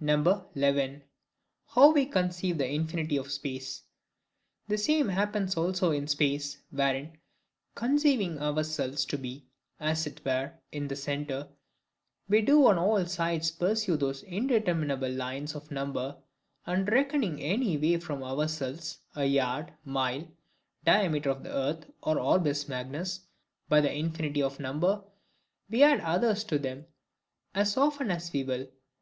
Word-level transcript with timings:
11. 0.00 1.02
How 1.74 1.92
we 1.92 2.06
conceive 2.06 2.56
the 2.56 2.72
Infinity 2.72 3.18
of 3.18 3.30
Space. 3.30 3.82
The 4.66 4.78
same 4.78 5.08
happens 5.10 5.58
also 5.58 5.90
in 5.90 6.06
space, 6.08 6.62
wherein, 6.70 7.18
conceiving 7.74 8.40
ourselves 8.40 9.04
to 9.04 9.18
be, 9.18 9.44
as 9.78 10.06
it 10.06 10.24
were, 10.24 10.54
in 10.72 10.88
the 10.88 10.96
centre, 10.96 11.48
we 12.30 12.40
do 12.40 12.66
on 12.66 12.78
all 12.78 13.04
sides 13.04 13.50
pursue 13.50 13.98
those 13.98 14.22
indeterminable 14.22 15.10
lines 15.12 15.54
of 15.54 15.70
number; 15.70 16.16
and 16.64 16.88
reckoning 16.90 17.38
any 17.42 17.76
way 17.76 17.98
from 17.98 18.22
ourselves, 18.22 19.00
a 19.16 19.26
yard, 19.26 19.70
mile, 19.84 20.26
diameter 20.82 21.28
of 21.28 21.42
the 21.42 21.52
earth 21.52 21.84
or 22.02 22.18
orbis 22.18 22.68
magnus,—by 22.70 23.82
the 23.82 23.94
infinity 23.94 24.40
of 24.42 24.58
number, 24.58 25.04
we 25.68 25.82
add 25.82 26.00
others 26.00 26.42
to 26.42 26.58
them, 26.58 26.86
as 27.54 27.76
often 27.76 28.10
as 28.10 28.32
we 28.32 28.42
will. 28.42 28.66